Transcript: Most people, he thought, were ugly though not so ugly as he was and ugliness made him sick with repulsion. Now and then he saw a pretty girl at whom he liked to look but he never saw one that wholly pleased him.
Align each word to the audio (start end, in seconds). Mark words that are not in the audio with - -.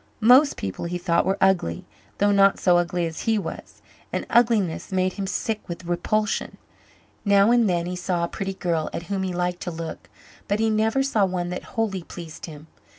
Most 0.19 0.57
people, 0.57 0.85
he 0.85 0.97
thought, 0.97 1.27
were 1.27 1.37
ugly 1.39 1.85
though 2.17 2.31
not 2.31 2.57
so 2.59 2.77
ugly 2.79 3.05
as 3.05 3.19
he 3.29 3.37
was 3.37 3.83
and 4.11 4.25
ugliness 4.31 4.91
made 4.91 5.13
him 5.13 5.27
sick 5.27 5.61
with 5.69 5.85
repulsion. 5.85 6.57
Now 7.23 7.51
and 7.51 7.69
then 7.69 7.85
he 7.85 7.95
saw 7.95 8.23
a 8.23 8.27
pretty 8.27 8.55
girl 8.55 8.89
at 8.93 9.03
whom 9.13 9.21
he 9.21 9.31
liked 9.31 9.61
to 9.61 9.69
look 9.71 10.09
but 10.47 10.59
he 10.59 10.71
never 10.71 11.03
saw 11.03 11.23
one 11.25 11.49
that 11.49 11.63
wholly 11.77 12.01
pleased 12.01 12.47
him. 12.47 12.65